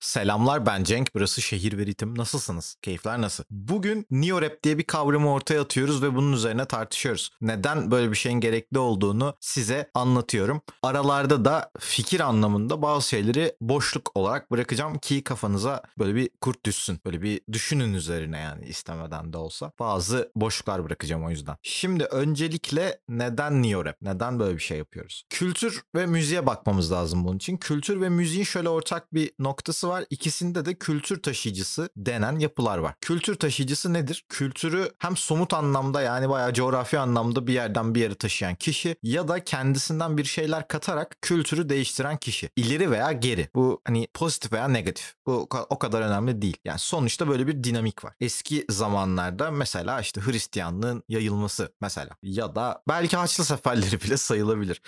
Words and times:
Selamlar 0.00 0.66
ben 0.66 0.84
Cenk. 0.84 1.14
Burası 1.14 1.42
Şehir 1.42 1.78
ve 1.78 1.86
Ritim. 1.86 2.18
Nasılsınız? 2.18 2.76
Keyifler 2.82 3.20
nasıl? 3.20 3.44
Bugün 3.50 4.06
Neo 4.10 4.42
Rap 4.42 4.62
diye 4.62 4.78
bir 4.78 4.84
kavramı 4.84 5.32
ortaya 5.32 5.60
atıyoruz 5.60 6.02
ve 6.02 6.14
bunun 6.14 6.32
üzerine 6.32 6.64
tartışıyoruz. 6.64 7.30
Neden 7.40 7.90
böyle 7.90 8.10
bir 8.10 8.16
şeyin 8.16 8.40
gerekli 8.40 8.78
olduğunu 8.78 9.34
size 9.40 9.90
anlatıyorum. 9.94 10.60
Aralarda 10.82 11.44
da 11.44 11.70
fikir 11.78 12.20
anlamında 12.20 12.82
bazı 12.82 13.08
şeyleri 13.08 13.54
boşluk 13.60 14.10
olarak 14.14 14.50
bırakacağım 14.50 14.98
ki 14.98 15.24
kafanıza 15.24 15.82
böyle 15.98 16.14
bir 16.14 16.30
kurt 16.40 16.66
düşsün. 16.66 17.00
Böyle 17.06 17.22
bir 17.22 17.40
düşünün 17.52 17.94
üzerine 17.94 18.38
yani 18.38 18.66
istemeden 18.66 19.32
de 19.32 19.36
olsa. 19.36 19.72
Bazı 19.78 20.32
boşluklar 20.36 20.84
bırakacağım 20.84 21.24
o 21.24 21.30
yüzden. 21.30 21.56
Şimdi 21.62 22.04
öncelikle 22.04 22.98
neden 23.08 23.62
Neo 23.62 23.84
Rap? 23.84 23.96
Neden 24.02 24.38
böyle 24.38 24.54
bir 24.54 24.62
şey 24.62 24.78
yapıyoruz? 24.78 25.24
Kültür 25.30 25.82
ve 25.94 26.06
müziğe 26.06 26.46
bakmamız 26.46 26.92
lazım 26.92 27.24
bunun 27.24 27.36
için. 27.36 27.56
Kültür 27.56 28.00
ve 28.00 28.08
müziğin 28.08 28.44
şöyle 28.44 28.68
ortak 28.68 29.14
bir 29.14 29.32
noktası 29.38 29.89
var. 29.90 30.04
İkisinde 30.10 30.64
de 30.64 30.74
kültür 30.74 31.22
taşıyıcısı 31.22 31.88
denen 31.96 32.38
yapılar 32.38 32.78
var. 32.78 32.94
Kültür 33.00 33.34
taşıyıcısı 33.34 33.92
nedir? 33.92 34.24
Kültürü 34.28 34.90
hem 34.98 35.16
somut 35.16 35.54
anlamda 35.54 36.02
yani 36.02 36.28
bayağı 36.28 36.54
coğrafi 36.54 36.98
anlamda 36.98 37.46
bir 37.46 37.52
yerden 37.52 37.94
bir 37.94 38.00
yere 38.00 38.14
taşıyan 38.14 38.54
kişi 38.54 38.96
ya 39.02 39.28
da 39.28 39.44
kendisinden 39.44 40.18
bir 40.18 40.24
şeyler 40.24 40.68
katarak 40.68 41.16
kültürü 41.22 41.68
değiştiren 41.68 42.16
kişi. 42.16 42.50
İleri 42.56 42.90
veya 42.90 43.12
geri. 43.12 43.48
Bu 43.54 43.80
hani 43.84 44.08
pozitif 44.14 44.52
veya 44.52 44.68
negatif. 44.68 45.14
Bu 45.26 45.48
o 45.70 45.78
kadar 45.78 46.02
önemli 46.02 46.42
değil. 46.42 46.56
Yani 46.64 46.78
sonuçta 46.78 47.28
böyle 47.28 47.46
bir 47.46 47.64
dinamik 47.64 48.04
var. 48.04 48.14
Eski 48.20 48.64
zamanlarda 48.70 49.50
mesela 49.50 50.00
işte 50.00 50.20
Hristiyanlığın 50.20 51.02
yayılması 51.08 51.72
mesela 51.80 52.10
ya 52.22 52.54
da 52.54 52.82
belki 52.88 53.16
Haçlı 53.16 53.44
seferleri 53.44 54.00
bile 54.02 54.16
sayılabilir. 54.16 54.82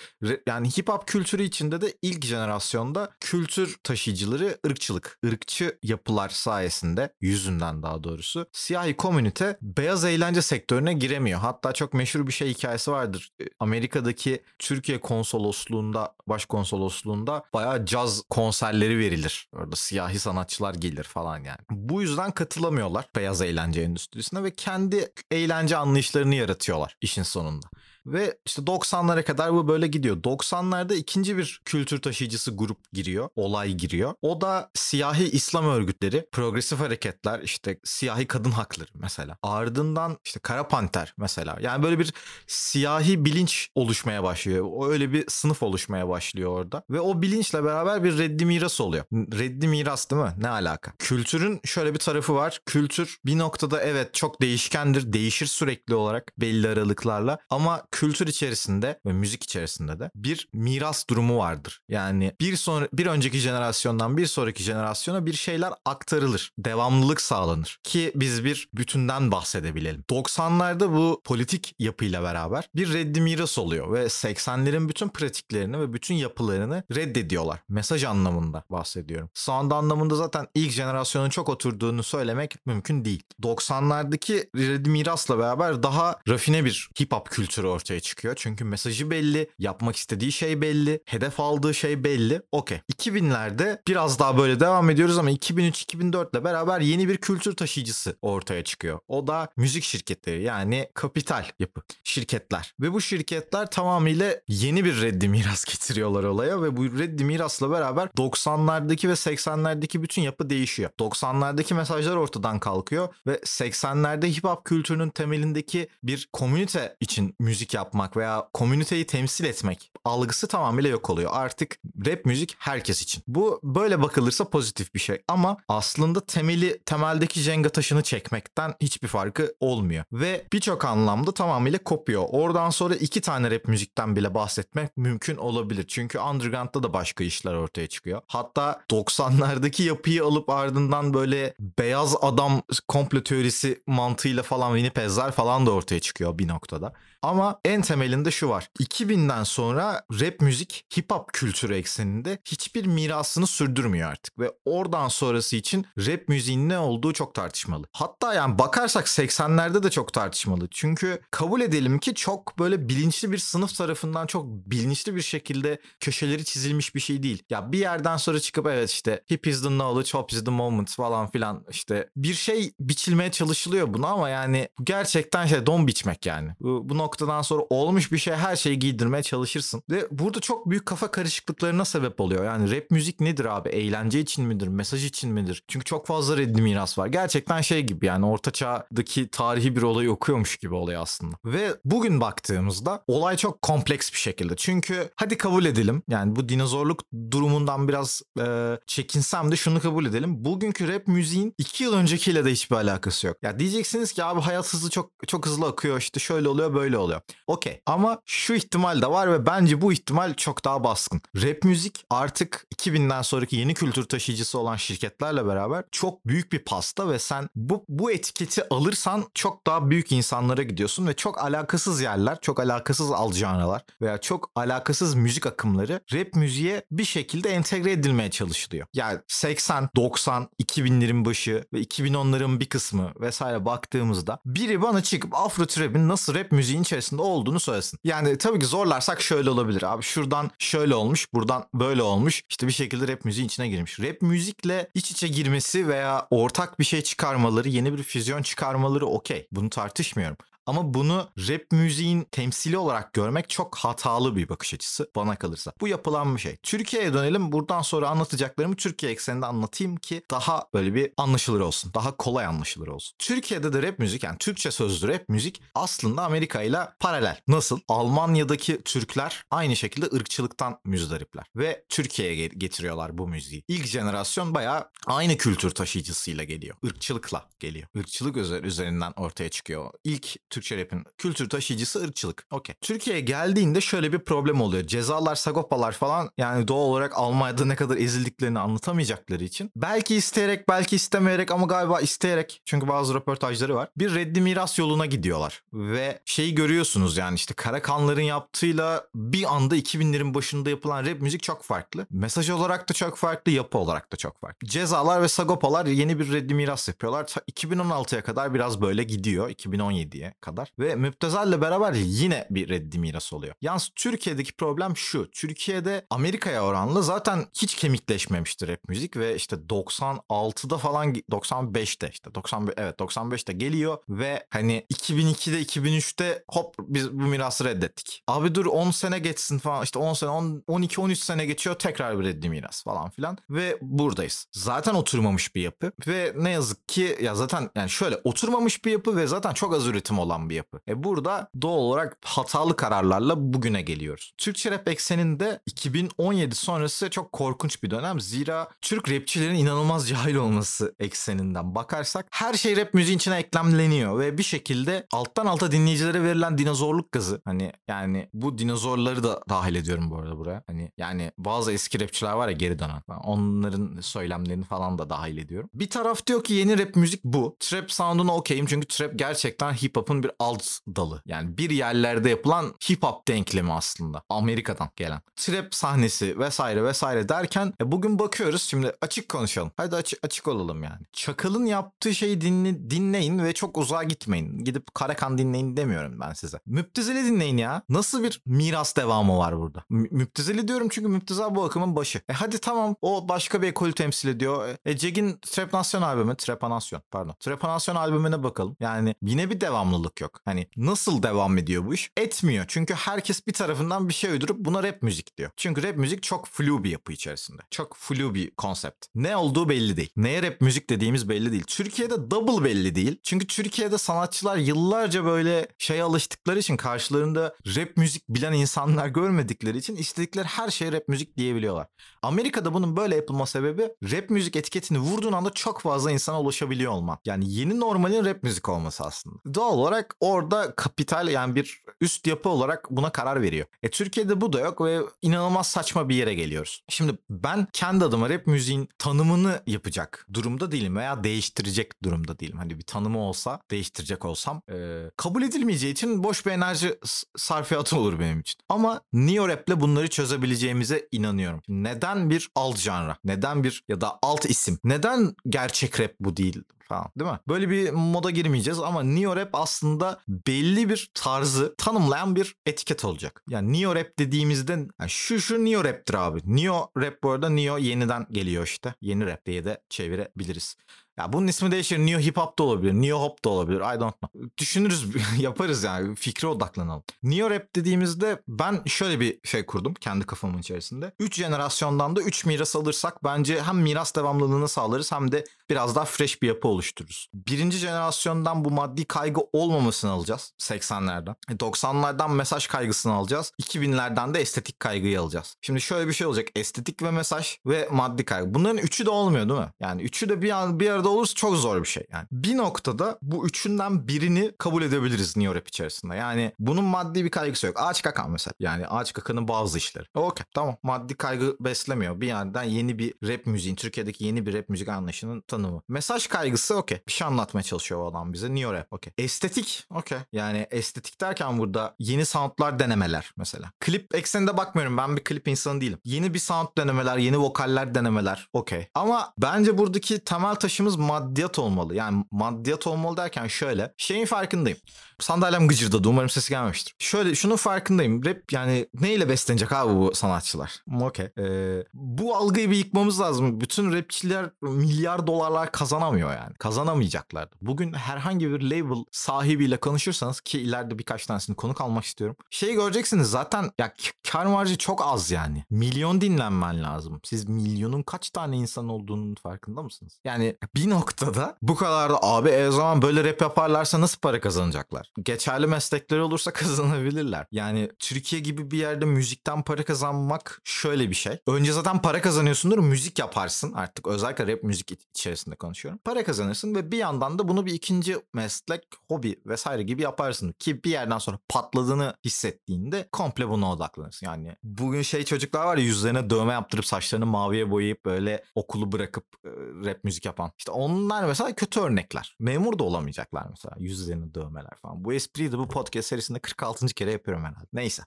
Yani 0.47 0.69
hip 0.69 0.89
hop 0.89 1.07
kültürü 1.07 1.43
içinde 1.43 1.81
de 1.81 1.93
ilk 2.01 2.25
jenerasyonda 2.25 3.11
kültür 3.19 3.77
taşıyıcıları 3.83 4.57
ırkçılık. 4.93 5.19
Irkçı 5.23 5.79
yapılar 5.83 6.29
sayesinde 6.29 7.13
yüzünden 7.21 7.83
daha 7.83 8.03
doğrusu 8.03 8.47
siyahi 8.51 8.97
komünite 8.97 9.57
beyaz 9.61 10.05
eğlence 10.05 10.41
sektörüne 10.41 10.93
giremiyor. 10.93 11.39
Hatta 11.39 11.73
çok 11.73 11.93
meşhur 11.93 12.27
bir 12.27 12.31
şey 12.31 12.49
hikayesi 12.49 12.91
vardır. 12.91 13.31
E, 13.41 13.45
Amerika'daki 13.59 14.43
Türkiye 14.59 14.99
konsolosluğunda, 14.99 16.15
başkonsolosluğunda 16.27 17.43
bayağı 17.53 17.85
caz 17.85 18.23
konserleri 18.29 18.97
verilir. 18.97 19.49
Orada 19.53 19.75
siyahi 19.75 20.19
sanatçılar 20.19 20.73
gelir 20.73 21.03
falan 21.03 21.37
yani. 21.37 21.59
Bu 21.69 22.01
yüzden 22.01 22.31
katılamıyorlar 22.31 23.05
beyaz 23.15 23.41
eğlence 23.41 23.81
endüstrisine 23.81 24.43
ve 24.43 24.51
kendi 24.51 25.13
eğlence 25.31 25.77
anlayışlarını 25.77 26.35
yaratıyorlar 26.35 26.97
işin 27.01 27.23
sonunda. 27.23 27.67
Ve 28.05 28.37
işte 28.45 28.61
90'lara 28.61 29.23
kadar 29.23 29.53
bu 29.53 29.67
böyle 29.67 29.87
gidiyor. 29.87 30.17
90'larda 30.17 30.95
ikinci 30.95 31.37
bir 31.37 31.61
kültür 31.65 32.01
taşıyıcısı 32.01 32.51
grup 32.55 32.93
giriyor. 32.93 33.29
Olay 33.35 33.73
giriyor. 33.73 34.13
O 34.21 34.41
da 34.41 34.71
siyahi 34.73 35.23
İslam 35.23 35.65
örgütleri, 35.65 36.27
progresif 36.31 36.79
hareketler, 36.79 37.39
işte 37.39 37.79
siyahi 37.83 38.27
kadın 38.27 38.51
hakları 38.51 38.89
mesela. 38.93 39.37
Ardından 39.43 40.17
işte 40.25 40.39
Kara 40.39 40.67
Panter 40.67 41.13
mesela. 41.17 41.57
Yani 41.61 41.83
böyle 41.83 41.99
bir 41.99 42.13
siyahi 42.47 43.25
bilinç 43.25 43.69
oluşmaya 43.75 44.23
başlıyor. 44.23 44.65
O 44.71 44.89
öyle 44.89 45.13
bir 45.13 45.25
sınıf 45.27 45.63
oluşmaya 45.63 46.09
başlıyor 46.09 46.51
orada. 46.51 46.83
Ve 46.89 46.99
o 46.99 47.21
bilinçle 47.21 47.63
beraber 47.63 48.03
bir 48.03 48.17
reddi 48.17 48.45
miras 48.45 48.81
oluyor. 48.81 49.05
Reddi 49.13 49.67
miras 49.67 50.11
değil 50.11 50.21
mi? 50.21 50.33
Ne 50.37 50.49
alaka? 50.49 50.93
Kültürün 50.99 51.59
şöyle 51.65 51.93
bir 51.93 51.99
tarafı 51.99 52.35
var. 52.35 52.61
Kültür 52.65 53.17
bir 53.25 53.37
noktada 53.37 53.81
evet 53.81 54.13
çok 54.13 54.41
değişkendir. 54.41 55.13
Değişir 55.13 55.45
sürekli 55.45 55.95
olarak 55.95 56.33
belli 56.37 56.69
aralıklarla. 56.69 57.37
Ama 57.49 57.83
kültür 57.93 58.27
içerisinde 58.27 58.99
ve 59.05 59.13
müzik 59.13 59.43
içerisinde 59.43 59.99
de 59.99 60.11
bir 60.15 60.47
miras 60.53 61.07
durumu 61.09 61.37
vardır. 61.37 61.79
Yani 61.89 62.35
bir 62.41 62.55
sonra 62.55 62.87
bir 62.93 63.05
önceki 63.05 63.37
jenerasyondan 63.39 64.17
bir 64.17 64.25
sonraki 64.25 64.63
jenerasyona 64.63 65.25
bir 65.25 65.33
şeyler 65.33 65.73
aktarılır. 65.85 66.51
Devamlılık 66.59 67.21
sağlanır 67.21 67.79
ki 67.83 68.11
biz 68.15 68.43
bir 68.43 68.67
bütünden 68.73 69.31
bahsedebilelim. 69.31 70.03
90'larda 70.09 70.93
bu 70.93 71.21
politik 71.23 71.75
yapıyla 71.79 72.23
beraber 72.23 72.69
bir 72.75 72.93
reddi 72.93 73.21
miras 73.21 73.57
oluyor 73.57 73.93
ve 73.93 74.05
80'lerin 74.05 74.89
bütün 74.89 75.09
pratiklerini 75.09 75.79
ve 75.79 75.93
bütün 75.93 76.15
yapılarını 76.15 76.83
reddediyorlar. 76.95 77.59
Mesaj 77.69 78.03
anlamında 78.03 78.63
bahsediyorum. 78.69 79.29
Sound 79.33 79.71
anlamında 79.71 80.15
zaten 80.15 80.47
ilk 80.55 80.71
jenerasyonun 80.71 81.29
çok 81.29 81.49
oturduğunu 81.49 82.03
söylemek 82.03 82.55
mümkün 82.65 83.05
değil. 83.05 83.23
90'lardaki 83.41 84.49
reddi 84.57 84.89
mirasla 84.89 85.39
beraber 85.39 85.83
daha 85.83 86.19
rafine 86.27 86.65
bir 86.65 86.89
hip 86.99 87.11
hop 87.11 87.29
kültürü 87.29 87.67
ortaya 87.83 87.99
çıkıyor. 87.99 88.35
Çünkü 88.37 88.63
mesajı 88.63 89.11
belli, 89.11 89.49
yapmak 89.59 89.95
istediği 89.95 90.31
şey 90.31 90.61
belli, 90.61 90.99
hedef 91.05 91.39
aldığı 91.39 91.73
şey 91.73 92.03
belli. 92.03 92.41
Okey. 92.51 92.79
2000'lerde 92.93 93.79
biraz 93.87 94.19
daha 94.19 94.37
böyle 94.37 94.59
devam 94.59 94.89
ediyoruz 94.89 95.17
ama 95.17 95.31
2003-2004 95.31 96.31
ile 96.31 96.43
beraber 96.43 96.79
yeni 96.79 97.07
bir 97.07 97.17
kültür 97.17 97.55
taşıyıcısı 97.55 98.17
ortaya 98.21 98.63
çıkıyor. 98.63 98.99
O 99.07 99.27
da 99.27 99.49
müzik 99.57 99.83
şirketleri 99.83 100.43
yani 100.43 100.89
kapital 100.93 101.45
yapı 101.59 101.81
şirketler. 102.03 102.73
Ve 102.81 102.93
bu 102.93 103.01
şirketler 103.01 103.71
tamamıyla 103.71 104.35
yeni 104.47 104.85
bir 104.85 105.01
reddi 105.01 105.27
miras 105.27 105.65
getiriyorlar 105.71 106.23
olaya 106.23 106.61
ve 106.61 106.77
bu 106.77 106.99
reddi 106.99 107.25
mirasla 107.25 107.71
beraber 107.71 108.07
90'lardaki 108.07 109.07
ve 109.09 109.13
80'lerdeki 109.13 110.01
bütün 110.01 110.21
yapı 110.21 110.49
değişiyor. 110.49 110.89
90'lardaki 110.99 111.73
mesajlar 111.73 112.15
ortadan 112.15 112.59
kalkıyor 112.59 113.15
ve 113.27 113.35
80'lerde 113.35 114.27
hip 114.27 114.43
hop 114.43 114.65
kültürünün 114.65 115.09
temelindeki 115.09 115.87
bir 116.03 116.29
komünite 116.33 116.95
için 116.99 117.35
müzik 117.39 117.72
yapmak 117.73 118.17
veya 118.17 118.47
komüniteyi 118.53 119.05
temsil 119.05 119.45
etmek 119.45 119.93
algısı 120.05 120.47
tamamıyla 120.47 120.89
yok 120.89 121.09
oluyor. 121.09 121.31
Artık 121.33 121.77
rap 122.05 122.25
müzik 122.25 122.55
herkes 122.59 123.01
için. 123.01 123.23
Bu 123.27 123.59
böyle 123.63 124.01
bakılırsa 124.01 124.49
pozitif 124.49 124.93
bir 124.93 124.99
şey 124.99 125.21
ama 125.27 125.57
aslında 125.67 126.25
temeli 126.25 126.79
temeldeki 126.85 127.39
jenga 127.39 127.69
taşını 127.69 128.03
çekmekten 128.03 128.73
hiçbir 128.81 129.07
farkı 129.07 129.55
olmuyor. 129.59 130.03
Ve 130.11 130.45
birçok 130.53 130.85
anlamda 130.85 131.33
tamamıyla 131.33 131.79
kopuyor. 131.79 132.25
Oradan 132.29 132.69
sonra 132.69 132.95
iki 132.95 133.21
tane 133.21 133.51
rap 133.51 133.67
müzikten 133.67 134.15
bile 134.15 134.33
bahsetmek 134.33 134.97
mümkün 134.97 135.37
olabilir. 135.37 135.85
Çünkü 135.87 136.19
underground'da 136.19 136.83
da 136.83 136.93
başka 136.93 137.23
işler 137.23 137.53
ortaya 137.53 137.87
çıkıyor. 137.87 138.21
Hatta 138.27 138.81
90'lardaki 138.91 139.83
yapıyı 139.83 140.23
alıp 140.23 140.49
ardından 140.49 141.13
böyle 141.13 141.53
beyaz 141.79 142.15
adam 142.21 142.61
komplo 142.87 143.23
teorisi 143.23 143.83
mantığıyla 143.87 144.43
falan 144.43 144.73
Winnipezler 144.75 145.31
falan 145.31 145.65
da 145.65 145.71
ortaya 145.71 145.99
çıkıyor 145.99 146.39
bir 146.39 146.47
noktada. 146.47 146.93
Ama 147.21 147.59
en 147.65 147.81
temelinde 147.81 148.31
şu 148.31 148.49
var. 148.49 148.69
2000'den 148.79 149.43
sonra 149.43 150.03
rap 150.21 150.41
müzik 150.41 150.85
hip 150.97 151.11
hop 151.11 151.33
kültürü 151.33 151.75
ekseninde 151.75 152.39
hiçbir 152.45 152.85
mirasını 152.85 153.47
sürdürmüyor 153.47 154.11
artık 154.11 154.39
ve 154.39 154.51
oradan 154.65 155.07
sonrası 155.07 155.55
için 155.55 155.85
rap 155.97 156.27
müziğin 156.27 156.69
ne 156.69 156.79
olduğu 156.79 157.13
çok 157.13 157.33
tartışmalı. 157.33 157.85
Hatta 157.91 158.33
yani 158.33 158.59
bakarsak 158.59 159.05
80'lerde 159.05 159.83
de 159.83 159.89
çok 159.89 160.13
tartışmalı. 160.13 160.67
Çünkü 160.71 161.21
kabul 161.31 161.61
edelim 161.61 161.99
ki 161.99 162.15
çok 162.15 162.59
böyle 162.59 162.89
bilinçli 162.89 163.31
bir 163.31 163.37
sınıf 163.37 163.75
tarafından 163.75 164.27
çok 164.27 164.45
bilinçli 164.45 165.15
bir 165.15 165.21
şekilde 165.21 165.81
köşeleri 165.99 166.45
çizilmiş 166.45 166.95
bir 166.95 166.99
şey 166.99 167.23
değil. 167.23 167.43
Ya 167.49 167.71
bir 167.71 167.79
yerden 167.79 168.17
sonra 168.17 168.39
çıkıp 168.39 168.67
evet 168.67 168.89
işte 168.89 169.23
hip 169.31 169.47
is 169.47 169.61
the 169.61 169.67
knowledge, 169.67 170.11
hop 170.11 170.33
is 170.33 170.43
the 170.43 170.51
moment 170.51 170.95
falan 170.95 171.31
filan 171.31 171.65
işte 171.69 172.09
bir 172.15 172.33
şey 172.33 172.73
biçilmeye 172.79 173.31
çalışılıyor 173.31 173.93
buna 173.93 174.07
ama 174.07 174.29
yani 174.29 174.69
gerçekten 174.83 175.45
şey 175.45 175.65
don 175.65 175.87
biçmek 175.87 176.25
yani. 176.25 176.51
Bu, 176.59 176.89
bu 176.89 176.97
noktadan 176.97 177.41
sonra 177.41 177.52
olmuş 177.69 178.11
bir 178.11 178.17
şey 178.17 178.33
her 178.33 178.55
şeyi 178.55 178.79
giydirmeye 178.79 179.23
çalışırsın. 179.23 179.83
Ve 179.89 180.07
burada 180.11 180.39
çok 180.39 180.69
büyük 180.69 180.85
kafa 180.85 181.11
karışıklıklarına 181.11 181.85
sebep 181.85 182.21
oluyor. 182.21 182.45
Yani 182.45 182.75
rap 182.75 182.91
müzik 182.91 183.19
nedir 183.19 183.45
abi? 183.45 183.69
Eğlence 183.69 184.19
için 184.19 184.45
midir? 184.45 184.67
Mesaj 184.67 185.05
için 185.05 185.31
midir? 185.31 185.63
Çünkü 185.67 185.85
çok 185.85 186.07
fazla 186.07 186.37
reddi 186.37 186.61
miras 186.61 186.97
var. 186.97 187.07
Gerçekten 187.07 187.61
şey 187.61 187.81
gibi 187.81 188.05
yani 188.05 188.25
orta 188.25 188.51
çağdaki 188.51 189.27
tarihi 189.27 189.75
bir 189.75 189.81
olayı 189.81 190.11
okuyormuş 190.11 190.57
gibi 190.57 190.73
oluyor 190.75 191.01
aslında. 191.01 191.35
Ve 191.45 191.75
bugün 191.85 192.21
baktığımızda 192.21 193.03
olay 193.07 193.37
çok 193.37 193.61
kompleks 193.61 194.11
bir 194.11 194.17
şekilde. 194.17 194.55
Çünkü 194.55 195.09
hadi 195.15 195.37
kabul 195.37 195.65
edelim. 195.65 196.03
Yani 196.09 196.35
bu 196.35 196.49
dinozorluk 196.49 197.01
durumundan 197.31 197.87
biraz 197.87 198.21
e, 198.39 198.77
çekinsem 198.87 199.51
de 199.51 199.55
şunu 199.55 199.79
kabul 199.79 200.05
edelim. 200.05 200.45
Bugünkü 200.45 200.87
rap 200.87 201.07
müziğin 201.07 201.53
iki 201.57 201.83
yıl 201.83 201.93
öncekiyle 201.93 202.45
de 202.45 202.51
hiçbir 202.51 202.75
alakası 202.75 203.27
yok. 203.27 203.37
Ya 203.41 203.59
diyeceksiniz 203.59 204.13
ki 204.13 204.23
abi 204.23 204.41
hayat 204.41 204.73
hızlı 204.73 204.89
çok 204.89 205.11
çok 205.27 205.45
hızlı 205.45 205.67
akıyor 205.67 205.97
işte 205.97 206.19
şöyle 206.19 206.47
oluyor 206.49 206.73
böyle 206.73 206.97
oluyor. 206.97 207.21
Okey 207.47 207.81
ama 207.85 208.21
şu 208.25 208.53
ihtimal 208.53 209.01
de 209.01 209.07
var 209.07 209.31
ve 209.31 209.45
bence 209.45 209.81
bu 209.81 209.93
ihtimal 209.93 210.33
çok 210.33 210.65
daha 210.65 210.83
baskın. 210.83 211.21
Rap 211.35 211.63
müzik 211.63 212.05
artık 212.09 212.67
2000'den 212.75 213.21
sonraki 213.21 213.55
yeni 213.55 213.73
kültür 213.73 214.03
taşıyıcısı 214.03 214.59
olan 214.59 214.75
şirketlerle 214.75 215.45
beraber 215.45 215.83
çok 215.91 216.27
büyük 216.27 216.51
bir 216.51 216.59
pasta 216.59 217.09
ve 217.09 217.19
sen 217.19 217.49
bu, 217.55 217.85
bu 217.89 218.11
etiketi 218.11 218.69
alırsan 218.69 219.23
çok 219.33 219.67
daha 219.67 219.89
büyük 219.89 220.11
insanlara 220.11 220.63
gidiyorsun 220.63 221.07
ve 221.07 221.13
çok 221.13 221.43
alakasız 221.43 222.01
yerler, 222.01 222.41
çok 222.41 222.59
alakasız 222.59 223.11
alcanalar 223.11 223.81
veya 224.01 224.17
çok 224.17 224.51
alakasız 224.55 225.15
müzik 225.15 225.45
akımları 225.45 226.01
rap 226.13 226.35
müziğe 226.35 226.85
bir 226.91 227.05
şekilde 227.05 227.49
entegre 227.49 227.91
edilmeye 227.91 228.31
çalışılıyor. 228.31 228.87
Yani 228.93 229.19
80, 229.27 229.89
90, 229.95 230.49
2000'lerin 230.63 231.25
başı 231.25 231.65
ve 231.73 231.81
2010'ların 231.81 232.59
bir 232.59 232.65
kısmı 232.65 233.11
vesaire 233.19 233.65
baktığımızda 233.65 234.39
biri 234.45 234.81
bana 234.81 235.03
çıkıp 235.03 235.35
Afro 235.35 235.65
Trap'in 235.65 236.09
nasıl 236.09 236.35
rap 236.35 236.51
müziğin 236.51 236.81
içerisinde 236.81 237.21
olduğunu 237.33 237.59
söylesin. 237.59 237.99
Yani 238.03 238.37
tabii 238.37 238.59
ki 238.59 238.65
zorlarsak 238.65 239.21
şöyle 239.21 239.49
olabilir 239.49 239.83
abi. 239.83 240.03
Şuradan 240.03 240.51
şöyle 240.59 240.95
olmuş, 240.95 241.33
buradan 241.33 241.65
böyle 241.73 242.01
olmuş. 242.01 242.41
İşte 242.49 242.67
bir 242.67 242.71
şekilde 242.73 243.07
rap 243.07 243.25
müziğin 243.25 243.47
içine 243.47 243.67
girmiş. 243.67 243.99
Rap 243.99 244.21
müzikle 244.21 244.89
iç 244.93 245.11
içe 245.11 245.27
girmesi 245.27 245.87
veya 245.87 246.27
ortak 246.29 246.79
bir 246.79 246.85
şey 246.85 247.01
çıkarmaları, 247.01 247.69
yeni 247.69 247.97
bir 247.97 248.03
füzyon 248.03 248.41
çıkarmaları 248.41 249.05
okey. 249.05 249.47
Bunu 249.51 249.69
tartışmıyorum. 249.69 250.37
Ama 250.65 250.93
bunu 250.93 251.29
rap 251.37 251.71
müziğin 251.71 252.27
temsili 252.31 252.77
olarak 252.77 253.13
görmek 253.13 253.49
çok 253.49 253.75
hatalı 253.75 254.35
bir 254.35 254.49
bakış 254.49 254.73
açısı 254.73 255.11
bana 255.15 255.35
kalırsa. 255.35 255.73
Bu 255.81 255.87
yapılan 255.87 256.35
bir 256.35 256.41
şey. 256.41 256.55
Türkiye'ye 256.63 257.13
dönelim. 257.13 257.51
Buradan 257.51 257.81
sonra 257.81 258.09
anlatacaklarımı 258.09 258.75
Türkiye 258.75 259.11
ekseninde 259.11 259.45
anlatayım 259.45 259.95
ki 259.95 260.21
daha 260.31 260.67
böyle 260.73 260.95
bir 260.95 261.11
anlaşılır 261.17 261.59
olsun. 261.59 261.91
Daha 261.93 262.17
kolay 262.17 262.45
anlaşılır 262.45 262.87
olsun. 262.87 263.15
Türkiye'de 263.19 263.73
de 263.73 263.81
rap 263.81 263.99
müzik 263.99 264.23
yani 264.23 264.37
Türkçe 264.37 264.71
sözlü 264.71 265.07
rap 265.07 265.29
müzik 265.29 265.61
aslında 265.75 266.23
Amerika 266.23 266.61
ile 266.61 266.79
paralel. 266.99 267.39
Nasıl? 267.47 267.79
Almanya'daki 267.87 268.81
Türkler 268.83 269.43
aynı 269.51 269.75
şekilde 269.75 270.05
ırkçılıktan 270.05 270.79
müzdaripler. 270.85 271.45
Ve 271.55 271.83
Türkiye'ye 271.89 272.47
getiriyorlar 272.47 273.17
bu 273.17 273.27
müziği. 273.27 273.63
İlk 273.67 273.85
jenerasyon 273.85 274.55
bayağı 274.55 274.89
aynı 275.07 275.37
kültür 275.37 275.69
taşıyıcısıyla 275.69 276.43
geliyor. 276.43 276.75
Irkçılıkla 276.83 277.49
geliyor. 277.59 277.87
Irkçılık 277.95 278.37
üzerinden 278.63 279.13
ortaya 279.15 279.49
çıkıyor. 279.49 279.91
İlk 280.03 280.49
Türkçe 280.53 280.77
rapin 280.77 281.05
kültür 281.17 281.49
taşıyıcısı 281.49 282.03
ırkçılık. 282.03 282.45
Okey. 282.51 282.75
Türkiye'ye 282.81 283.21
geldiğinde 283.21 283.81
şöyle 283.81 284.13
bir 284.13 284.19
problem 284.19 284.61
oluyor. 284.61 284.87
Cezalar, 284.87 285.35
sagopalar 285.35 285.91
falan 285.91 286.29
yani 286.37 286.67
doğal 286.67 286.79
olarak 286.79 287.17
Almanya'da 287.17 287.65
ne 287.65 287.75
kadar 287.75 287.97
ezildiklerini 287.97 288.59
anlatamayacakları 288.59 289.43
için 289.43 289.71
belki 289.75 290.15
isteyerek 290.15 290.69
belki 290.69 290.95
istemeyerek 290.95 291.51
ama 291.51 291.65
galiba 291.65 292.01
isteyerek 292.01 292.61
çünkü 292.65 292.87
bazı 292.87 293.13
röportajları 293.13 293.75
var. 293.75 293.89
Bir 293.97 294.15
reddi 294.15 294.41
miras 294.41 294.79
yoluna 294.79 295.05
gidiyorlar. 295.05 295.61
Ve 295.73 296.19
şeyi 296.25 296.55
görüyorsunuz 296.55 297.17
yani 297.17 297.35
işte 297.35 297.53
Karakanların 297.53 298.21
yaptığıyla 298.21 299.07
bir 299.15 299.55
anda 299.55 299.77
2000'lerin 299.77 300.33
başında 300.33 300.69
yapılan 300.69 301.05
rap 301.05 301.21
müzik 301.21 301.43
çok 301.43 301.63
farklı. 301.63 302.07
Mesaj 302.11 302.49
olarak 302.49 302.89
da 302.89 302.93
çok 302.93 303.17
farklı, 303.17 303.51
yapı 303.51 303.77
olarak 303.77 304.11
da 304.11 304.17
çok 304.17 304.41
farklı. 304.41 304.67
Cezalar 304.67 305.21
ve 305.21 305.27
sagopalar 305.27 305.85
yeni 305.85 306.19
bir 306.19 306.33
reddi 306.33 306.53
miras 306.53 306.87
yapıyorlar. 306.87 307.23
2016'ya 307.51 308.23
kadar 308.23 308.53
biraz 308.53 308.81
böyle 308.81 309.03
gidiyor. 309.03 309.49
2017'ye 309.49 310.33
kadar. 310.43 310.73
Ve 310.79 310.95
Müptezel'le 310.95 311.61
beraber 311.61 311.93
yine 311.93 312.47
bir 312.49 312.69
reddi 312.69 312.99
miras 312.99 313.33
oluyor. 313.33 313.55
Yalnız 313.61 313.89
Türkiye'deki 313.95 314.53
problem 314.53 314.97
şu. 314.97 315.31
Türkiye'de 315.31 316.05
Amerika'ya 316.09 316.63
oranlı 316.63 317.03
zaten 317.03 317.45
hiç 317.53 317.75
kemikleşmemiştir 317.75 318.67
rap 318.67 318.89
müzik 318.89 319.17
ve 319.17 319.35
işte 319.35 319.55
96'da 319.55 320.77
falan 320.77 321.13
95'te 321.13 322.09
işte 322.09 322.35
91 322.35 322.73
evet 322.77 322.99
95'te 322.99 323.53
geliyor 323.53 323.97
ve 324.09 324.45
hani 324.49 324.85
2002'de 324.93 325.61
2003'te 325.61 326.43
hop 326.47 326.75
biz 326.79 327.11
bu 327.11 327.23
mirası 327.23 327.65
reddettik. 327.65 328.23
Abi 328.27 328.55
dur 328.55 328.65
10 328.65 328.91
sene 328.91 329.19
geçsin 329.19 329.57
falan 329.57 329.83
işte 329.83 329.99
10 329.99 330.13
sene 330.13 330.29
12 330.67 331.01
13 331.01 331.19
sene 331.19 331.45
geçiyor 331.45 331.75
tekrar 331.75 332.19
bir 332.19 332.25
reddi 332.25 332.49
miras 332.49 332.83
falan 332.83 333.09
filan 333.09 333.37
ve 333.49 333.77
buradayız. 333.81 334.47
Zaten 334.51 334.93
oturmamış 334.93 335.55
bir 335.55 335.61
yapı 335.61 335.91
ve 336.07 336.33
ne 336.35 336.49
yazık 336.49 336.89
ki 336.89 337.17
ya 337.21 337.35
zaten 337.35 337.69
yani 337.75 337.89
şöyle 337.89 338.21
oturmamış 338.23 338.85
bir 338.85 338.91
yapı 338.91 339.15
ve 339.15 339.27
zaten 339.27 339.53
çok 339.53 339.73
az 339.73 339.87
üretim 339.87 340.19
olan 340.19 340.32
bir 340.49 340.55
yapı. 340.55 340.79
E 340.87 341.03
burada 341.03 341.49
doğal 341.61 341.77
olarak 341.77 342.17
hatalı 342.25 342.75
kararlarla 342.75 343.53
bugüne 343.53 343.81
geliyoruz. 343.81 344.33
Türkçe 344.37 344.71
rap 344.71 344.87
ekseninde 344.87 345.59
2017 345.65 346.55
sonrası 346.55 347.09
çok 347.09 347.31
korkunç 347.31 347.83
bir 347.83 347.91
dönem. 347.91 348.19
Zira 348.19 348.67
Türk 348.81 349.11
rapçilerin 349.11 349.55
inanılmaz 349.55 350.09
cahil 350.09 350.35
olması 350.35 350.95
ekseninden 350.99 351.75
bakarsak 351.75 352.27
her 352.31 352.53
şey 352.53 352.77
rap 352.77 352.93
müziğin 352.93 353.17
içine 353.17 353.37
eklemleniyor 353.37 354.19
ve 354.19 354.37
bir 354.37 354.43
şekilde 354.43 355.07
alttan 355.13 355.45
alta 355.45 355.71
dinleyicilere 355.71 356.23
verilen 356.23 356.57
dinozorluk 356.57 357.11
gazı 357.11 357.41
hani 357.45 357.71
yani 357.87 358.29
bu 358.33 358.57
dinozorları 358.57 359.23
da 359.23 359.41
dahil 359.49 359.75
ediyorum 359.75 360.11
bu 360.11 360.17
arada 360.17 360.37
buraya. 360.37 360.63
Hani 360.67 360.91
yani 360.97 361.31
bazı 361.37 361.71
eski 361.71 361.99
rapçiler 361.99 362.33
var 362.33 362.47
ya 362.47 362.53
geri 362.53 362.79
dönen. 362.79 363.01
Onların 363.23 364.01
söylemlerini 364.01 364.63
falan 364.63 364.97
da 364.97 365.09
dahil 365.09 365.37
ediyorum. 365.37 365.69
Bir 365.73 365.89
taraf 365.89 366.25
diyor 366.27 366.43
ki 366.43 366.53
yeni 366.53 366.79
rap 366.79 366.95
müzik 366.95 367.23
bu. 367.23 367.57
Trap 367.59 367.91
sound'una 367.91 368.35
okeyim 368.35 368.65
çünkü 368.65 368.87
trap 368.87 369.11
gerçekten 369.15 369.73
hip 369.73 369.97
hop'un 369.97 370.22
bir 370.23 370.31
alt 370.39 370.63
dalı. 370.87 371.21
Yani 371.25 371.57
bir 371.57 371.69
yerlerde 371.69 372.29
yapılan 372.29 372.73
hip 372.89 373.03
hop 373.03 373.27
denklemi 373.27 373.73
aslında. 373.73 374.21
Amerika'dan 374.29 374.89
gelen. 374.95 375.21
Trap 375.35 375.75
sahnesi 375.75 376.39
vesaire 376.39 376.83
vesaire 376.83 377.29
derken 377.29 377.73
e, 377.81 377.91
bugün 377.91 378.19
bakıyoruz 378.19 378.61
şimdi 378.61 378.93
açık 379.01 379.29
konuşalım. 379.29 379.71
Hadi 379.77 379.95
açık, 379.95 380.25
açık 380.25 380.47
olalım 380.47 380.83
yani. 380.83 381.01
Çakal'ın 381.13 381.65
yaptığı 381.65 382.15
şeyi 382.15 382.41
dinle, 382.41 382.91
dinleyin 382.91 383.43
ve 383.43 383.53
çok 383.53 383.77
uzağa 383.77 384.03
gitmeyin. 384.03 384.63
Gidip 384.63 384.93
Karakan 384.93 385.37
dinleyin 385.37 385.77
demiyorum 385.77 386.19
ben 386.19 386.33
size. 386.33 386.59
Müptezeli 386.65 387.25
dinleyin 387.25 387.57
ya. 387.57 387.81
Nasıl 387.89 388.23
bir 388.23 388.41
miras 388.45 388.95
devamı 388.95 389.37
var 389.37 389.59
burada? 389.59 389.83
M- 389.89 390.07
Müptezeli 390.11 390.67
diyorum 390.67 390.87
çünkü 390.91 391.07
Müptezel 391.07 391.55
bu 391.55 391.63
akımın 391.63 391.95
başı. 391.95 392.21
E 392.29 392.33
hadi 392.33 392.57
tamam 392.57 392.95
o 393.01 393.29
başka 393.29 393.61
bir 393.61 393.67
ekolü 393.67 393.93
temsil 393.93 394.29
ediyor. 394.29 394.67
E, 394.67 394.91
e 394.91 394.97
Ceg'in 394.97 395.39
Trepanasyon 395.41 396.01
albümü, 396.01 396.35
Trepanasyon 396.35 397.01
pardon. 397.11 397.35
Trepanasyon 397.39 397.95
albümüne 397.95 398.43
bakalım. 398.43 398.77
Yani 398.79 399.15
yine 399.21 399.49
bir 399.49 399.61
devamlılık 399.61 400.12
yok. 400.21 400.41
Hani 400.45 400.67
nasıl 400.77 401.23
devam 401.23 401.57
ediyor 401.57 401.85
bu 401.85 401.93
iş? 401.93 402.11
Etmiyor. 402.17 402.65
Çünkü 402.67 402.93
herkes 402.93 403.47
bir 403.47 403.53
tarafından 403.53 404.09
bir 404.09 404.13
şey 404.13 404.31
uydurup 404.31 404.57
buna 404.59 404.83
rap 404.83 405.01
müzik 405.01 405.37
diyor. 405.37 405.51
Çünkü 405.57 405.83
rap 405.83 405.97
müzik 405.97 406.23
çok 406.23 406.47
flu 406.47 406.83
bir 406.83 406.89
yapı 406.89 407.13
içerisinde. 407.13 407.61
Çok 407.71 407.95
flu 407.95 408.35
bir 408.35 408.51
konsept. 408.51 409.05
Ne 409.15 409.37
olduğu 409.37 409.69
belli 409.69 409.97
değil. 409.97 410.09
Neye 410.15 410.43
rap 410.43 410.61
müzik 410.61 410.89
dediğimiz 410.89 411.29
belli 411.29 411.51
değil. 411.51 411.63
Türkiye'de 411.67 412.31
double 412.31 412.63
belli 412.65 412.95
değil. 412.95 413.19
Çünkü 413.23 413.47
Türkiye'de 413.47 413.97
sanatçılar 413.97 414.57
yıllarca 414.57 415.25
böyle 415.25 415.67
şey 415.77 416.01
alıştıkları 416.01 416.59
için 416.59 416.77
karşılarında 416.77 417.55
rap 417.65 417.97
müzik 417.97 418.29
bilen 418.29 418.53
insanlar 418.53 419.07
görmedikleri 419.13 419.77
için 419.77 419.95
istedikleri 419.95 420.45
her 420.45 420.69
şeye 420.69 420.91
rap 420.91 421.07
müzik 421.07 421.37
diyebiliyorlar. 421.37 421.87
Amerika'da 422.21 422.73
bunun 422.73 422.97
böyle 422.97 423.15
yapılma 423.15 423.45
sebebi 423.45 423.89
rap 424.11 424.29
müzik 424.29 424.55
etiketini 424.55 424.99
vurduğun 424.99 425.33
anda 425.33 425.49
çok 425.49 425.81
fazla 425.81 426.11
insana 426.11 426.41
ulaşabiliyor 426.41 426.91
olman. 426.91 427.17
Yani 427.25 427.53
yeni 427.53 427.79
normalin 427.79 428.25
rap 428.25 428.43
müzik 428.43 428.69
olması 428.69 429.03
aslında. 429.03 429.35
Doğal 429.53 429.77
olarak 430.03 430.15
orada 430.19 430.75
kapital 430.75 431.27
yani 431.27 431.55
bir 431.55 431.83
üst 432.01 432.27
yapı 432.27 432.49
olarak 432.49 432.91
buna 432.91 433.11
karar 433.11 433.41
veriyor. 433.41 433.65
E 433.83 433.89
Türkiye'de 433.89 434.41
bu 434.41 434.53
da 434.53 434.59
yok 434.59 434.81
ve 434.81 434.99
inanılmaz 435.21 435.67
saçma 435.67 436.09
bir 436.09 436.15
yere 436.15 436.33
geliyoruz. 436.33 436.83
Şimdi 436.89 437.17
ben 437.29 437.67
kendi 437.73 438.05
adıma 438.05 438.29
rap 438.29 438.47
müziğin 438.47 438.89
tanımını 438.97 439.61
yapacak 439.67 440.27
durumda 440.33 440.71
değilim 440.71 440.95
veya 440.95 441.23
değiştirecek 441.23 442.03
durumda 442.03 442.39
değilim. 442.39 442.57
Hani 442.57 442.77
bir 442.77 442.83
tanımı 442.83 443.19
olsa 443.19 443.59
değiştirecek 443.71 444.25
olsam 444.25 444.61
e, 444.71 445.03
kabul 445.17 445.43
edilmeyeceği 445.43 445.93
için 445.93 446.23
boş 446.23 446.45
bir 446.45 446.51
enerji 446.51 446.95
sarfiyatı 447.37 447.97
olur 447.99 448.19
benim 448.19 448.39
için. 448.39 448.59
Ama 448.69 449.01
neo 449.13 449.47
rap'le 449.47 449.79
bunları 449.81 450.09
çözebileceğimize 450.09 451.07
inanıyorum. 451.11 451.61
Neden 451.67 452.29
bir 452.29 452.49
alt 452.55 452.77
janra? 452.77 453.17
Neden 453.23 453.63
bir 453.63 453.83
ya 453.87 454.01
da 454.01 454.19
alt 454.21 454.45
isim? 454.45 454.79
Neden 454.83 455.35
gerçek 455.49 455.99
rap 455.99 456.11
bu 456.19 456.37
değil? 456.37 456.63
Falan 456.87 457.09
değil 457.19 457.31
mi? 457.31 457.39
Böyle 457.47 457.69
bir 457.69 457.91
moda 457.91 458.29
girmeyeceğiz 458.29 458.79
ama 458.79 459.03
neo 459.03 459.35
rap 459.35 459.49
aslında 459.53 460.19
belli 460.27 460.89
bir 460.89 461.11
tarzı 461.13 461.75
tanımlayan 461.77 462.35
bir 462.35 462.55
etiket 462.65 463.05
olacak. 463.05 463.43
Yani 463.49 463.81
neo 463.81 463.95
rap 463.95 464.19
dediğimizde 464.19 464.71
yani 464.71 465.09
şu 465.09 465.39
şu 465.41 465.65
neo 465.65 465.83
rap'tir 465.83 466.13
abi. 466.13 466.39
Neo 466.45 466.91
rap 466.97 467.23
bu 467.23 467.31
arada 467.31 467.49
neo 467.49 467.77
yeniden 467.77 468.27
geliyor 468.31 468.63
işte. 468.63 468.93
Yeni 469.01 469.25
rap 469.25 469.45
diye 469.45 469.65
de 469.65 469.81
çevirebiliriz. 469.89 470.75
Ya 471.17 471.33
bunun 471.33 471.47
ismi 471.47 471.71
değişir. 471.71 471.97
Neo 471.97 472.19
hip 472.19 472.37
hop 472.37 472.59
da 472.59 472.63
olabilir. 472.63 472.93
Neo 472.93 473.21
hop 473.21 473.45
da 473.45 473.49
olabilir. 473.49 473.79
I 473.95 473.99
don't 473.99 474.15
know. 474.19 474.49
Düşünürüz, 474.57 475.07
yaparız 475.39 475.83
yani. 475.83 476.15
Fikre 476.15 476.47
odaklanalım. 476.47 477.03
Neo 477.23 477.49
rap 477.49 477.75
dediğimizde 477.75 478.41
ben 478.47 478.81
şöyle 478.85 479.19
bir 479.19 479.39
şey 479.43 479.65
kurdum 479.65 479.93
kendi 479.93 480.25
kafamın 480.25 480.57
içerisinde. 480.57 481.11
3 481.19 481.35
jenerasyondan 481.35 482.15
da 482.15 482.21
3 482.21 482.45
miras 482.45 482.75
alırsak 482.75 483.23
bence 483.23 483.61
hem 483.61 483.77
miras 483.77 484.15
devamlılığını 484.15 484.67
sağlarız 484.67 485.11
hem 485.11 485.31
de 485.31 485.43
biraz 485.69 485.95
daha 485.95 486.05
fresh 486.05 486.41
bir 486.41 486.47
yapı 486.47 486.67
oluştururuz. 486.67 487.29
Birinci 487.33 487.77
jenerasyondan 487.77 488.65
bu 488.65 488.71
maddi 488.71 489.05
kaygı 489.05 489.41
olmamasını 489.53 490.11
alacağız 490.11 490.53
80'lerden. 490.59 491.35
90'lardan 491.49 492.31
e, 492.31 492.33
mesaj 492.33 492.67
kaygısını 492.67 493.13
alacağız. 493.13 493.51
2000'lerden 493.61 494.33
de 494.33 494.41
estetik 494.41 494.79
kaygıyı 494.79 495.21
alacağız. 495.21 495.55
Şimdi 495.61 495.81
şöyle 495.81 496.07
bir 496.07 496.13
şey 496.13 496.27
olacak. 496.27 496.47
Estetik 496.55 497.03
ve 497.03 497.11
mesaj 497.11 497.57
ve 497.65 497.87
maddi 497.91 498.25
kaygı. 498.25 498.53
Bunların 498.53 498.77
üçü 498.77 499.05
de 499.05 499.09
olmuyor 499.09 499.49
değil 499.49 499.59
mi? 499.59 499.71
Yani 499.79 500.01
üçü 500.01 500.29
de 500.29 500.41
bir 500.41 500.49
an 500.51 500.79
bir 500.79 500.89
arada 500.89 501.02
olursa 501.07 501.35
çok 501.35 501.57
zor 501.57 501.81
bir 501.81 501.87
şey. 501.87 502.05
Yani 502.11 502.27
bir 502.31 502.57
noktada 502.57 503.17
bu 503.21 503.47
üçünden 503.47 504.07
birini 504.07 504.51
kabul 504.57 504.83
edebiliriz 504.83 505.37
New 505.37 505.55
Rap 505.55 505.67
içerisinde. 505.67 506.15
Yani 506.15 506.53
bunun 506.59 506.83
maddi 506.83 507.25
bir 507.25 507.31
kaygısı 507.31 507.67
yok. 507.67 507.79
Ağaç 507.79 508.01
kakan 508.01 508.31
mesela. 508.31 508.53
Yani 508.59 508.87
ağaç 508.87 509.13
kakanın 509.13 509.47
bazı 509.47 509.77
işleri. 509.77 510.05
Okey 510.13 510.45
tamam. 510.53 510.77
Maddi 510.83 511.15
kaygı 511.15 511.57
beslemiyor. 511.59 512.21
Bir 512.21 512.27
yerden 512.27 512.63
yeni 512.63 512.99
bir 512.99 513.13
rap 513.23 513.45
müziğin, 513.45 513.75
Türkiye'deki 513.75 514.25
yeni 514.25 514.45
bir 514.45 514.53
rap 514.53 514.69
müzik 514.69 514.89
anlayışının 514.89 515.41
tanımı. 515.41 515.81
Mesaj 515.87 516.27
kaygısı 516.27 516.75
okey. 516.75 517.01
Bir 517.07 517.11
şey 517.11 517.27
anlatmaya 517.27 517.63
çalışıyor 517.63 518.01
o 518.01 518.09
adam 518.09 518.33
bize. 518.33 518.55
New 518.55 518.73
Rap 518.73 518.87
okey. 518.91 519.13
Estetik 519.17 519.85
okey. 519.89 520.17
Yani 520.31 520.67
estetik 520.71 521.21
derken 521.21 521.57
burada 521.57 521.95
yeni 521.99 522.25
soundlar 522.25 522.79
denemeler 522.79 523.33
mesela. 523.37 523.71
Klip 523.79 524.15
ekseninde 524.15 524.57
bakmıyorum. 524.57 524.97
Ben 524.97 525.17
bir 525.17 525.23
klip 525.23 525.47
insanı 525.47 525.81
değilim. 525.81 525.99
Yeni 526.05 526.33
bir 526.33 526.39
sound 526.39 526.67
denemeler, 526.77 527.17
yeni 527.17 527.37
vokaller 527.37 527.95
denemeler 527.95 528.49
okey. 528.53 528.87
Ama 528.95 529.33
bence 529.37 529.77
buradaki 529.77 530.19
temel 530.19 530.55
taşımız 530.55 530.92
amacımız 530.93 531.09
maddiyat 531.09 531.59
olmalı. 531.59 531.95
Yani 531.95 532.25
maddiyat 532.31 532.87
olmalı 532.87 533.17
derken 533.17 533.47
şöyle. 533.47 533.93
Şeyin 533.97 534.25
farkındayım. 534.25 534.77
Sandalyem 535.19 535.67
gıcırdadı. 535.67 536.09
Umarım 536.09 536.29
sesi 536.29 536.49
gelmemiştir. 536.49 536.95
Şöyle 536.99 537.35
şunun 537.35 537.55
farkındayım. 537.55 538.25
Rap 538.25 538.51
yani 538.51 538.87
neyle 538.93 539.29
beslenecek 539.29 539.71
abi 539.71 539.95
bu 539.95 540.15
sanatçılar? 540.15 540.83
Okey. 541.01 541.29
Ee, 541.37 541.83
bu 541.93 542.35
algıyı 542.35 542.71
bir 542.71 542.77
yıkmamız 542.77 543.21
lazım. 543.21 543.61
Bütün 543.61 543.93
rapçiler 543.93 544.49
milyar 544.61 545.27
dolarlar 545.27 545.71
kazanamıyor 545.71 546.33
yani. 546.33 546.53
Kazanamayacaklar. 546.53 547.49
Bugün 547.61 547.93
herhangi 547.93 548.51
bir 548.51 548.61
label 548.61 549.03
sahibiyle 549.11 549.77
konuşursanız 549.77 550.41
ki 550.41 550.59
ileride 550.59 550.99
birkaç 550.99 551.25
tanesini 551.25 551.55
konuk 551.55 551.81
almak 551.81 552.03
istiyorum. 552.03 552.35
Şeyi 552.49 552.75
göreceksiniz 552.75 553.29
zaten 553.29 553.71
ya 553.79 553.93
kar 554.31 554.45
marjı 554.45 554.77
çok 554.77 555.01
az 555.05 555.31
yani. 555.31 555.63
Milyon 555.69 556.21
dinlenmen 556.21 556.83
lazım. 556.83 557.19
Siz 557.23 557.49
milyonun 557.49 558.03
kaç 558.03 558.29
tane 558.29 558.57
insan 558.57 558.89
olduğunun 558.89 559.35
farkında 559.35 559.83
mısınız? 559.83 560.19
Yani 560.25 560.57
bir 560.75 560.82
noktada 560.89 561.57
bu 561.61 561.75
kadar 561.75 562.09
da 562.09 562.19
abi 562.21 562.49
e, 562.49 562.71
zaman 562.71 563.01
böyle 563.01 563.23
rap 563.23 563.41
yaparlarsa 563.41 564.01
nasıl 564.01 564.19
para 564.19 564.41
kazanacaklar? 564.41 565.11
Geçerli 565.23 565.67
meslekleri 565.67 566.21
olursa 566.21 566.51
kazanabilirler. 566.53 567.45
Yani 567.51 567.91
Türkiye 567.99 568.41
gibi 568.41 568.71
bir 568.71 568.77
yerde 568.77 569.05
müzikten 569.05 569.63
para 569.63 569.83
kazanmak 569.83 570.61
şöyle 570.63 571.09
bir 571.09 571.15
şey. 571.15 571.37
Önce 571.47 571.73
zaten 571.73 572.01
para 572.01 572.21
kazanıyorsundur 572.21 572.79
müzik 572.79 573.19
yaparsın 573.19 573.73
artık 573.73 574.07
özellikle 574.07 574.47
rap 574.47 574.63
müzik 574.63 574.91
içerisinde 574.91 575.55
konuşuyorum. 575.55 575.99
Para 576.05 576.23
kazanırsın 576.23 576.75
ve 576.75 576.91
bir 576.91 576.97
yandan 576.97 577.39
da 577.39 577.47
bunu 577.47 577.65
bir 577.65 577.73
ikinci 577.73 578.17
meslek, 578.33 578.83
hobi 579.07 579.39
vesaire 579.45 579.83
gibi 579.83 580.01
yaparsın 580.01 580.51
ki 580.59 580.83
bir 580.83 580.89
yerden 580.89 581.17
sonra 581.17 581.39
patladığını 581.49 582.15
hissettiğinde 582.25 583.07
komple 583.11 583.49
buna 583.49 583.71
odaklanırsın. 583.71 584.25
Yani 584.25 584.55
bugün 584.63 585.01
şey 585.01 585.23
çocuklar 585.25 585.65
var 585.65 585.77
ya 585.77 585.83
yüzlerine 585.83 586.29
dövme 586.29 586.53
yaptırıp 586.53 586.85
saçlarını 586.85 587.25
maviye 587.25 587.71
boyayıp 587.71 588.05
böyle 588.05 588.43
okulu 588.55 588.91
bırakıp 588.91 589.25
e, 589.45 589.49
rap 589.85 590.03
müzik 590.03 590.25
yapan. 590.25 590.51
İşte 590.57 590.71
onlar 590.73 591.23
mesela 591.23 591.55
kötü 591.55 591.79
örnekler. 591.79 592.35
Memur 592.39 592.79
da 592.79 592.83
olamayacaklar 592.83 593.45
mesela 593.49 593.75
yüzlerine 593.79 594.33
dövmeler 594.33 594.75
falan. 594.81 595.05
Bu 595.05 595.13
espriyi 595.13 595.51
de 595.51 595.57
bu 595.57 595.67
podcast 595.67 596.07
serisinde 596.07 596.39
46. 596.39 596.85
kere 596.85 597.11
yapıyorum 597.11 597.45
herhalde. 597.45 597.67
Neyse. 597.73 598.03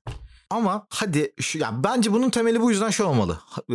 Ama 0.50 0.86
hadi 0.90 1.32
şu 1.40 1.58
yani 1.58 1.84
bence 1.84 2.12
bunun 2.12 2.30
temeli 2.30 2.60
bu 2.60 2.70
yüzden 2.70 2.90
şey 2.90 3.06
olmalı. 3.06 3.40
Ee, 3.70 3.74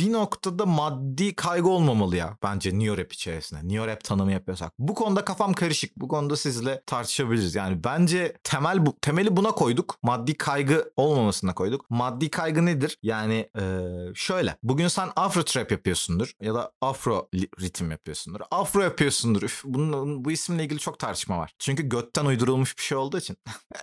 bir 0.00 0.12
noktada 0.12 0.66
maddi 0.66 1.34
kaygı 1.34 1.68
olmamalı 1.68 2.16
ya 2.16 2.36
bence 2.42 2.78
Neo 2.78 2.98
Rap 2.98 3.12
içerisinde. 3.12 3.60
Neo 3.62 3.86
Rap 3.86 4.04
tanımı 4.04 4.32
yapıyorsak. 4.32 4.72
Bu 4.78 4.94
konuda 4.94 5.24
kafam 5.24 5.52
karışık. 5.52 5.96
Bu 5.96 6.08
konuda 6.08 6.36
sizle 6.36 6.82
tartışabiliriz. 6.86 7.54
Yani 7.54 7.84
bence 7.84 8.36
temel 8.44 8.86
bu 8.86 8.96
temeli 9.00 9.36
buna 9.36 9.50
koyduk. 9.50 9.98
Maddi 10.02 10.34
kaygı 10.34 10.92
olmamasına 10.96 11.54
koyduk. 11.54 11.90
Maddi 11.90 12.30
kaygı 12.30 12.66
nedir? 12.66 12.98
Yani 13.02 13.50
ee, 13.58 13.80
şöyle. 14.14 14.56
Bugün 14.62 14.88
sen 14.88 15.08
Afro 15.16 15.42
Trap 15.42 15.72
yapıyorsundur 15.72 16.32
ya 16.40 16.54
da 16.54 16.72
Afro 16.80 17.28
ritim 17.76 17.90
yapıyorsundur. 17.90 18.40
Afro 18.50 18.82
yapıyorsundur. 18.82 19.42
Üf, 19.42 19.62
bunun, 19.64 20.24
bu 20.24 20.30
isimle 20.30 20.64
ilgili 20.64 20.78
çok 20.78 20.98
tartışma 20.98 21.38
var. 21.38 21.54
Çünkü 21.58 21.88
götten 21.88 22.24
uydurulmuş 22.24 22.78
bir 22.78 22.82
şey 22.82 22.98
olduğu 22.98 23.18
için. 23.18 23.36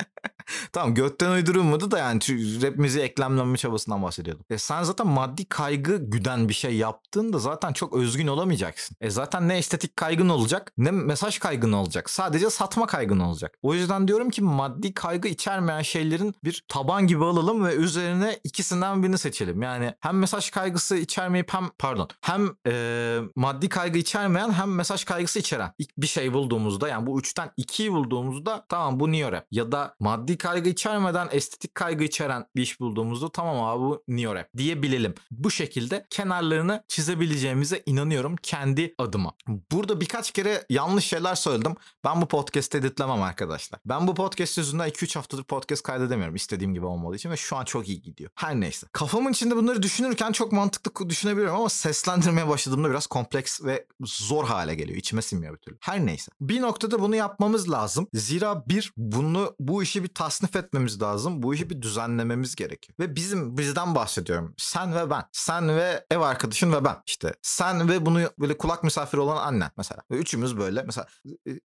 tamam 0.74 0.94
götten 0.94 1.32
uydurulmadı 1.32 1.92
da 1.92 2.00
yani 2.00 2.20
rap 2.64 2.76
müziği 2.76 3.04
eklemlenme 3.04 3.58
çabasından 3.58 4.04
bahsediyordum. 4.04 4.46
E 4.50 4.58
sen 4.58 4.84
zaten 4.84 5.08
maddi 5.08 5.46
kaygı 5.46 5.98
güden 5.98 6.50
bir 6.50 6.54
şey 6.54 6.76
yaptığında 6.76 7.40
zaten 7.40 7.74
çok 7.74 7.96
özgün 7.96 8.28
olamayacaksın. 8.28 8.98
E 9.02 9.10
zaten 9.10 9.48
ne 9.48 9.58
estetik 9.58 9.98
kaygın 9.98 10.30
olacak 10.30 10.74
ne 10.78 10.92
mesaj 10.92 11.40
kaygın 11.40 11.72
olacak. 11.72 12.10
Sadece 12.10 12.50
satma 12.50 12.88
kaygın 12.88 13.20
olacak. 13.20 13.58
O 13.62 13.74
yüzden 13.74 14.08
diyorum 14.08 14.30
ki 14.30 14.42
maddi 14.42 14.94
kaygı 14.94 15.28
içermeyen 15.28 15.82
şeylerin 15.82 16.34
bir 16.44 16.66
taban 16.68 17.08
gibi 17.08 17.26
alalım 17.26 17.66
ve 17.66 17.76
üzerine 17.76 18.40
ikisinden 18.44 19.04
birini 19.04 19.18
seçelim. 19.18 19.62
Yani 19.62 19.94
hem 20.00 20.20
mesaj 20.20 20.50
kaygısı 20.50 20.96
içermeyip 20.96 21.54
hem 21.54 21.70
pardon 21.80 22.08
hem 22.22 22.50
e, 22.68 23.20
maddi 23.36 23.70
kaygı 23.70 23.83
içermeyen 23.92 24.52
hem 24.52 24.76
mesaj 24.76 25.04
kaygısı 25.04 25.40
içeren 25.40 25.74
bir 25.98 26.08
şey 26.08 26.34
bulduğumuzda 26.34 26.88
yani 26.88 27.08
bu 27.08 27.20
üçten 27.20 27.52
ikiyi 27.58 27.92
bulduğumuzda 27.92 28.66
tamam 28.70 29.00
bu 29.00 29.12
Neo 29.12 29.32
Rap 29.32 29.46
ya 29.52 29.72
da 29.72 29.96
maddi 30.00 30.38
kaygı 30.38 30.70
içermeden 30.70 31.28
estetik 31.32 31.76
kaygı 31.76 32.04
içeren 32.04 32.46
bir 32.56 32.62
iş 32.62 32.80
bulduğumuzda 32.80 33.30
tamam 33.30 33.64
abi 33.64 33.80
bu 33.80 34.04
Neo 34.08 34.36
Rap 34.36 34.50
diyebilelim. 34.58 35.16
Bu 35.32 35.52
şekilde 35.52 36.06
kenarlarını 36.10 36.84
çizebileceğimize 36.88 37.84
inanıyorum 37.86 38.36
kendi 38.36 38.96
adıma. 38.98 39.34
Burada 39.72 40.02
birkaç 40.02 40.32
kere 40.32 40.66
yanlış 40.70 41.06
şeyler 41.06 41.36
söyledim. 41.36 41.76
Ben 42.04 42.22
bu 42.22 42.28
podcast'te 42.28 42.78
editlemem 42.78 43.22
arkadaşlar. 43.22 43.80
Ben 43.86 44.08
bu 44.08 44.14
podcast 44.14 44.58
yüzünden 44.58 44.90
2-3 44.90 45.16
haftadır 45.16 45.44
podcast 45.44 45.84
kaydedemiyorum 45.84 46.36
istediğim 46.36 46.74
gibi 46.74 46.86
olmadığı 46.86 47.16
için 47.16 47.32
ve 47.32 47.38
şu 47.38 47.56
an 47.56 47.66
çok 47.66 47.90
iyi 47.90 48.02
gidiyor. 48.02 48.32
Her 48.36 48.56
neyse. 48.56 48.88
Kafamın 48.92 49.32
içinde 49.32 49.56
bunları 49.56 49.84
düşünürken 49.84 50.32
çok 50.32 50.52
mantıklı 50.52 51.10
düşünebiliyorum 51.10 51.56
ama 51.56 51.70
seslendirmeye 51.70 52.48
başladığımda 52.48 52.90
biraz 52.90 53.08
kompleks 53.08 53.62
ve 53.64 53.88
zor 54.02 54.46
hale 54.46 54.76
geliyor. 54.76 54.98
İçime 54.98 55.22
sinmiyor 55.22 55.54
bir 55.54 55.60
türlü. 55.60 55.78
Her 55.82 56.06
neyse. 56.06 56.32
Bir 56.42 56.62
noktada 56.62 57.00
bunu 57.02 57.16
yapmamız 57.16 57.72
lazım. 57.72 58.08
Zira 58.14 58.68
bir 58.68 58.94
bunu 58.98 59.56
bu 59.60 59.84
işi 59.84 60.04
bir 60.04 60.14
tasnif 60.14 60.56
etmemiz 60.56 61.02
lazım. 61.02 61.44
Bu 61.44 61.54
işi 61.54 61.70
bir 61.70 61.82
düzenlememiz 61.82 62.56
gerekiyor. 62.56 62.96
Ve 63.00 63.16
bizim 63.16 63.58
bizden 63.58 63.96
bahsediyorum. 63.96 64.54
Sen 64.58 64.96
ve 64.96 65.10
ben. 65.10 65.24
Sen 65.32 65.68
ve 65.78 66.06
ev 66.12 66.20
arkadaşın 66.20 66.72
ve 66.74 66.86
ben. 66.86 66.96
İşte 67.06 67.34
sen 67.42 67.90
ve 67.90 68.06
bunu 68.06 68.22
böyle 68.40 68.58
kulak 68.58 68.84
misafiri 68.84 69.22
olan 69.22 69.38
annen 69.38 69.72
mesela. 69.78 70.02
Ve 70.12 70.16
üçümüz 70.18 70.58
böyle 70.58 70.84
mesela 70.84 71.08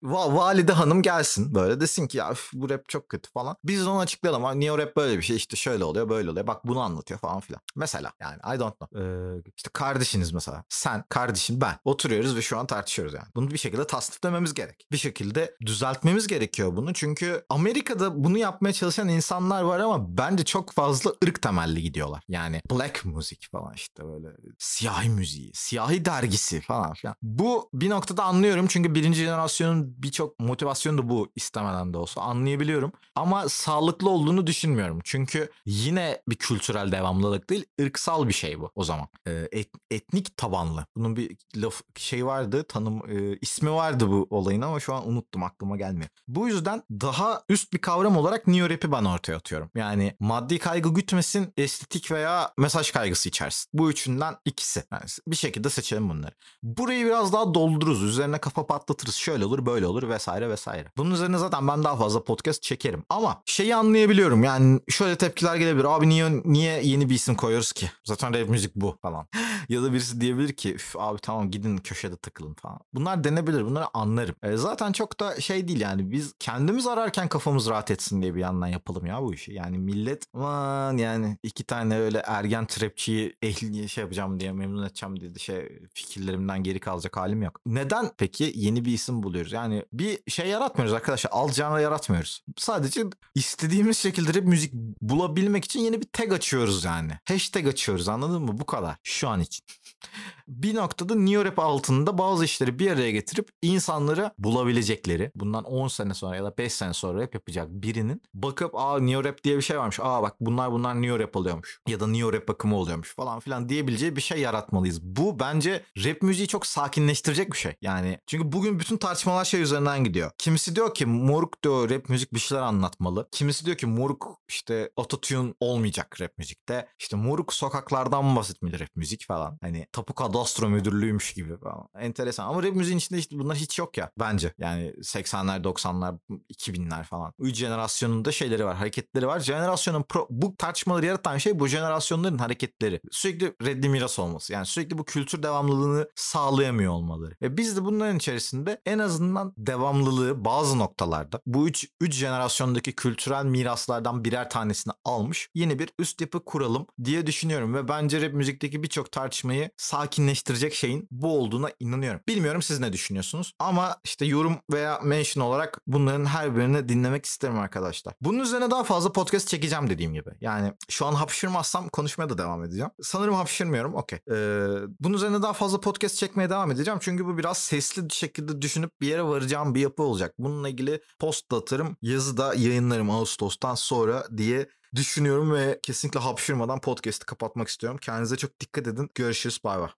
va- 0.02 0.36
valide 0.36 0.72
hanım 0.72 1.02
gelsin 1.02 1.54
böyle 1.54 1.80
desin 1.80 2.06
ki 2.06 2.18
ya 2.18 2.32
üf, 2.32 2.50
bu 2.52 2.70
rap 2.70 2.88
çok 2.88 3.08
kötü 3.08 3.30
falan. 3.30 3.56
Biz 3.64 3.86
onu 3.86 3.98
açıklayalım. 3.98 4.60
Niye 4.60 4.72
o 4.72 4.78
rap 4.78 4.96
böyle 4.96 5.16
bir 5.18 5.22
şey 5.22 5.36
işte 5.36 5.56
şöyle 5.56 5.84
oluyor 5.84 6.08
böyle 6.08 6.30
oluyor. 6.30 6.46
Bak 6.46 6.66
bunu 6.66 6.80
anlatıyor 6.80 7.20
falan 7.20 7.40
filan. 7.40 7.60
Mesela 7.76 8.12
yani 8.20 8.56
I 8.56 8.58
don't 8.58 8.78
know. 8.78 9.00
Ee, 9.00 9.42
işte 9.56 9.70
kardeşiniz 9.72 10.32
mesela. 10.32 10.64
Sen, 10.68 11.04
kardeşin, 11.08 11.60
ben. 11.60 11.74
Oturuyoruz 11.88 12.36
ve 12.36 12.42
şu 12.42 12.58
an 12.58 12.66
tartışıyoruz 12.66 13.14
yani. 13.14 13.26
Bunu 13.36 13.50
bir 13.50 13.58
şekilde 13.58 13.86
tasniflememiz 13.86 14.54
gerek. 14.54 14.86
Bir 14.92 14.96
şekilde 14.96 15.56
düzeltmemiz 15.66 16.26
gerekiyor 16.26 16.76
bunu. 16.76 16.94
Çünkü 16.94 17.44
Amerika'da 17.48 18.24
bunu 18.24 18.38
yapmaya 18.38 18.72
çalışan 18.72 19.08
insanlar 19.08 19.62
var 19.62 19.80
ama 19.80 20.18
bence 20.18 20.44
çok 20.44 20.72
fazla 20.72 21.12
ırk 21.24 21.42
temelli 21.42 21.82
gidiyorlar. 21.82 22.22
Yani 22.28 22.60
black 22.70 23.04
müzik 23.04 23.48
falan 23.52 23.74
işte 23.74 24.04
böyle 24.04 24.28
siyahi 24.58 25.08
müziği, 25.08 25.50
siyahi 25.54 26.04
dergisi 26.04 26.60
falan 26.60 26.92
filan. 26.92 27.16
Bu 27.22 27.70
bir 27.74 27.90
noktada 27.90 28.24
anlıyorum 28.24 28.66
çünkü 28.66 28.94
birinci 28.94 29.20
jenerasyonun 29.20 29.94
birçok 30.02 30.40
motivasyonu 30.40 30.98
da 30.98 31.08
bu 31.08 31.32
istemeden 31.36 31.92
de 31.92 31.98
olsa 31.98 32.20
anlayabiliyorum. 32.20 32.92
Ama 33.14 33.48
sağlıklı 33.48 34.10
olduğunu 34.10 34.46
düşünmüyorum. 34.46 34.98
Çünkü 35.04 35.50
yine 35.66 36.22
bir 36.28 36.36
kültürel 36.36 36.92
devamlılık 36.92 37.50
değil, 37.50 37.64
ırksal 37.80 38.28
bir 38.28 38.32
şey 38.32 38.60
bu 38.60 38.70
o 38.74 38.84
zaman. 38.84 39.08
Ee, 39.26 39.48
et, 39.52 39.68
etnik 39.90 40.36
tabanlı. 40.36 40.86
Bunun 40.96 41.16
bir 41.16 41.36
laf 41.56 41.77
şey 41.96 42.26
vardı, 42.26 42.64
tanım 42.68 43.10
e, 43.10 43.36
ismi 43.36 43.72
vardı 43.72 44.08
bu 44.08 44.26
olayın 44.30 44.62
ama 44.62 44.80
şu 44.80 44.94
an 44.94 45.08
unuttum 45.08 45.42
aklıma 45.42 45.76
gelmiyor. 45.76 46.08
Bu 46.28 46.48
yüzden 46.48 46.82
daha 46.90 47.42
üst 47.48 47.72
bir 47.72 47.78
kavram 47.78 48.16
olarak 48.16 48.46
Neo 48.46 48.70
Rap'i 48.70 48.92
ben 48.92 49.04
ortaya 49.04 49.36
atıyorum. 49.36 49.70
Yani 49.74 50.16
maddi 50.20 50.58
kaygı 50.58 50.94
gütmesin, 50.94 51.52
estetik 51.56 52.10
veya 52.10 52.52
mesaj 52.58 52.90
kaygısı 52.92 53.28
içersin. 53.28 53.70
Bu 53.72 53.90
üçünden 53.90 54.36
ikisi. 54.44 54.84
Yani 54.92 55.02
bir 55.28 55.36
şekilde 55.36 55.70
seçelim 55.70 56.08
bunları. 56.10 56.32
Burayı 56.62 57.06
biraz 57.06 57.32
daha 57.32 57.54
doldururuz. 57.54 58.02
Üzerine 58.02 58.38
kafa 58.38 58.66
patlatırız. 58.66 59.14
Şöyle 59.14 59.44
olur, 59.44 59.66
böyle 59.66 59.86
olur 59.86 60.08
vesaire 60.08 60.48
vesaire. 60.48 60.92
Bunun 60.96 61.10
üzerine 61.10 61.38
zaten 61.38 61.68
ben 61.68 61.84
daha 61.84 61.96
fazla 61.96 62.24
podcast 62.24 62.62
çekerim. 62.62 63.04
Ama 63.08 63.42
şeyi 63.46 63.76
anlayabiliyorum. 63.76 64.44
Yani 64.44 64.80
şöyle 64.88 65.16
tepkiler 65.16 65.56
gelebilir. 65.56 65.84
Abi 65.84 66.08
niye 66.08 66.42
niye 66.44 66.82
yeni 66.82 67.10
bir 67.10 67.14
isim 67.14 67.34
koyuyoruz 67.34 67.72
ki? 67.72 67.90
Zaten 68.04 68.34
rap 68.34 68.48
müzik 68.48 68.74
bu 68.74 68.96
falan. 69.02 69.26
ya 69.68 69.82
da 69.82 69.92
birisi 69.92 70.20
diyebilir 70.20 70.52
ki 70.52 70.76
abi 70.98 71.18
tamam 71.18 71.50
gidin 71.50 71.67
köşede 71.76 72.16
takılın 72.16 72.54
falan. 72.54 72.80
Bunlar 72.94 73.24
denebilir. 73.24 73.64
Bunları 73.64 73.86
anlarım. 73.94 74.34
E, 74.42 74.56
zaten 74.56 74.92
çok 74.92 75.20
da 75.20 75.40
şey 75.40 75.68
değil 75.68 75.80
yani. 75.80 76.10
Biz 76.10 76.34
kendimiz 76.38 76.86
ararken 76.86 77.28
kafamız 77.28 77.68
rahat 77.68 77.90
etsin 77.90 78.22
diye 78.22 78.34
bir 78.34 78.40
yandan 78.40 78.66
yapalım 78.66 79.06
ya 79.06 79.22
bu 79.22 79.34
işi. 79.34 79.52
Yani 79.52 79.78
millet 79.78 80.26
aman 80.34 80.96
yani 80.96 81.38
iki 81.42 81.64
tane 81.64 81.98
öyle 81.98 82.22
ergen 82.26 82.66
trapçiyi 82.66 83.36
ehli 83.42 83.88
şey 83.88 84.02
yapacağım 84.02 84.40
diye 84.40 84.52
memnun 84.52 84.82
edeceğim 84.82 85.20
diye 85.20 85.34
şey 85.34 85.78
fikirlerimden 85.94 86.62
geri 86.62 86.80
kalacak 86.80 87.16
halim 87.16 87.42
yok. 87.42 87.60
Neden 87.66 88.10
peki 88.18 88.52
yeni 88.54 88.84
bir 88.84 88.92
isim 88.92 89.22
buluyoruz? 89.22 89.52
Yani 89.52 89.84
bir 89.92 90.18
şey 90.28 90.46
yaratmıyoruz 90.46 90.92
arkadaşlar. 90.92 91.30
Alacağını 91.30 91.80
yaratmıyoruz. 91.80 92.44
Sadece 92.56 93.04
istediğimiz 93.34 93.98
şekilde 93.98 94.34
rap 94.34 94.44
müzik 94.44 94.72
bulabilmek 95.00 95.64
için 95.64 95.80
yeni 95.80 96.00
bir 96.00 96.08
tag 96.12 96.32
açıyoruz 96.32 96.84
yani. 96.84 97.12
Hashtag 97.28 97.66
açıyoruz 97.66 98.08
anladın 98.08 98.42
mı? 98.42 98.58
Bu 98.58 98.66
kadar. 98.66 98.96
Şu 99.02 99.28
an 99.28 99.40
için. 99.40 99.64
bir 100.48 100.74
noktada 100.74 101.14
New 101.14 101.44
Rap 101.44 101.57
altında 101.58 102.18
bazı 102.18 102.44
işleri 102.44 102.78
bir 102.78 102.90
araya 102.90 103.10
getirip 103.10 103.48
insanları 103.62 104.30
bulabilecekleri 104.38 105.30
bundan 105.34 105.64
10 105.64 105.88
sene 105.88 106.14
sonra 106.14 106.36
ya 106.36 106.44
da 106.44 106.58
5 106.58 106.72
sene 106.72 106.92
sonra 106.94 107.22
rap 107.22 107.34
yapacak 107.34 107.68
birinin 107.70 108.22
bakıp 108.34 108.74
aa 108.74 108.98
New 108.98 109.28
Rap 109.28 109.44
diye 109.44 109.56
bir 109.56 109.62
şey 109.62 109.78
varmış. 109.78 110.00
Aa 110.02 110.22
bak 110.22 110.36
bunlar 110.40 110.72
bunlar 110.72 111.02
New 111.02 111.18
Rap 111.18 111.36
alıyormuş 111.36 111.80
ya 111.88 112.00
da 112.00 112.06
New 112.06 112.32
Rap 112.32 112.48
bakımı 112.48 112.76
oluyormuş 112.76 113.14
falan 113.14 113.40
filan 113.40 113.68
diyebileceği 113.68 114.16
bir 114.16 114.20
şey 114.20 114.40
yaratmalıyız. 114.40 115.02
Bu 115.02 115.40
bence 115.40 115.82
rap 116.04 116.22
müziği 116.22 116.48
çok 116.48 116.66
sakinleştirecek 116.66 117.52
bir 117.52 117.58
şey. 117.58 117.74
Yani 117.82 118.18
çünkü 118.26 118.52
bugün 118.52 118.80
bütün 118.80 118.96
tartışmalar 118.96 119.44
şey 119.44 119.62
üzerinden 119.62 120.04
gidiyor. 120.04 120.30
Kimisi 120.38 120.76
diyor 120.76 120.94
ki 120.94 121.06
moruk 121.06 121.62
diyor 121.62 121.90
rap 121.90 122.08
müzik 122.08 122.34
bir 122.34 122.38
şeyler 122.38 122.62
anlatmalı. 122.62 123.28
Kimisi 123.32 123.66
diyor 123.66 123.76
ki 123.76 123.86
moruk 123.86 124.38
işte 124.48 124.90
ototune 124.96 125.54
olmayacak 125.60 126.20
rap 126.20 126.38
müzikte. 126.38 126.88
İşte 126.98 127.16
moruk 127.16 127.52
sokaklardan 127.52 128.36
bahsetmeli 128.36 128.80
rap 128.80 128.96
müzik 128.96 129.26
falan. 129.26 129.58
Hani 129.60 129.86
tapu 129.92 130.14
kadastro 130.14 130.68
müdürlüğüymüş 130.68 131.34
gibi 131.34 131.47
gibi 131.48 131.60
falan. 131.60 131.88
Enteresan. 131.98 132.48
Ama 132.48 132.62
rap 132.62 132.74
müziğin 132.74 132.98
içinde 132.98 133.18
işte 133.18 133.38
bunlar 133.38 133.56
hiç 133.56 133.78
yok 133.78 133.96
ya 133.96 134.10
bence. 134.18 134.52
Yani 134.58 134.90
80'ler, 134.90 135.62
90'lar, 135.62 136.18
2000'ler 136.52 137.04
falan. 137.04 137.32
Üç 137.38 137.56
jenerasyonunda 137.56 138.32
şeyleri 138.32 138.64
var, 138.64 138.76
hareketleri 138.76 139.26
var. 139.26 139.40
Jenerasyonun 139.40 140.02
pro- 140.02 140.26
bu 140.30 140.56
tartışmaları 140.56 141.06
yaratan 141.06 141.38
şey 141.38 141.58
bu 141.60 141.66
jenerasyonların 141.66 142.38
hareketleri. 142.38 143.00
Sürekli 143.10 143.54
reddi 143.64 143.88
miras 143.88 144.18
olması. 144.18 144.52
Yani 144.52 144.66
sürekli 144.66 144.98
bu 144.98 145.04
kültür 145.04 145.42
devamlılığını 145.42 146.08
sağlayamıyor 146.14 146.92
olmaları. 146.92 147.36
Ve 147.42 147.56
biz 147.56 147.76
de 147.76 147.84
bunların 147.84 148.16
içerisinde 148.16 148.80
en 148.86 148.98
azından 148.98 149.54
devamlılığı 149.56 150.44
bazı 150.44 150.78
noktalarda 150.78 151.40
bu 151.46 151.68
üç, 151.68 151.88
üç 152.00 152.14
jenerasyondaki 152.14 152.92
kültürel 152.92 153.44
miraslardan 153.44 154.24
birer 154.24 154.50
tanesini 154.50 154.92
almış 155.04 155.48
yeni 155.54 155.78
bir 155.78 155.90
üst 155.98 156.20
yapı 156.20 156.44
kuralım 156.44 156.86
diye 157.04 157.26
düşünüyorum 157.26 157.74
ve 157.74 157.88
bence 157.88 158.22
rap 158.22 158.32
müzikteki 158.32 158.82
birçok 158.82 159.12
tartışmayı 159.12 159.70
sakinleştirecek 159.76 160.74
şeyin 160.74 161.08
bu 161.10 161.37
olduğuna 161.38 161.70
inanıyorum. 161.80 162.20
Bilmiyorum 162.28 162.62
siz 162.62 162.80
ne 162.80 162.92
düşünüyorsunuz 162.92 163.54
ama 163.58 163.96
işte 164.04 164.26
yorum 164.26 164.56
veya 164.72 165.00
mention 165.04 165.44
olarak 165.44 165.80
bunların 165.86 166.24
her 166.24 166.56
birini 166.56 166.88
dinlemek 166.88 167.26
isterim 167.26 167.58
arkadaşlar. 167.58 168.14
Bunun 168.20 168.38
üzerine 168.38 168.70
daha 168.70 168.84
fazla 168.84 169.12
podcast 169.12 169.48
çekeceğim 169.48 169.90
dediğim 169.90 170.14
gibi. 170.14 170.30
Yani 170.40 170.72
şu 170.88 171.06
an 171.06 171.12
hapşırmazsam 171.12 171.88
konuşmaya 171.88 172.28
da 172.30 172.38
devam 172.38 172.64
edeceğim. 172.64 172.90
Sanırım 173.02 173.34
hapşırmıyorum. 173.34 173.94
Okey. 173.94 174.18
Ee, 174.30 174.66
bunun 175.00 175.14
üzerine 175.14 175.42
daha 175.42 175.52
fazla 175.52 175.80
podcast 175.80 176.16
çekmeye 176.16 176.50
devam 176.50 176.70
edeceğim. 176.70 176.98
Çünkü 177.02 177.26
bu 177.26 177.38
biraz 177.38 177.58
sesli 177.58 178.08
bir 178.08 178.14
şekilde 178.14 178.62
düşünüp 178.62 179.00
bir 179.00 179.06
yere 179.06 179.22
varacağım 179.22 179.74
bir 179.74 179.80
yapı 179.80 180.02
olacak. 180.02 180.34
Bununla 180.38 180.68
ilgili 180.68 181.00
post 181.18 181.50
da 181.50 181.56
atarım. 181.56 181.96
Yazı 182.02 182.36
da 182.36 182.54
yayınlarım 182.54 183.10
Ağustos'tan 183.10 183.74
sonra 183.74 184.26
diye 184.36 184.68
düşünüyorum 184.94 185.52
ve 185.54 185.80
kesinlikle 185.82 186.20
hapşırmadan 186.20 186.80
podcast'i 186.80 187.26
kapatmak 187.26 187.68
istiyorum. 187.68 187.98
Kendinize 188.02 188.36
çok 188.36 188.60
dikkat 188.60 188.86
edin. 188.86 189.10
Görüşürüz. 189.14 189.60
Bay 189.64 189.80
bay. 189.80 189.88